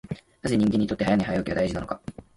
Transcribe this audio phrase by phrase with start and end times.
[0.41, 2.01] なぜ人間にとって早寝早起きは大事なのか。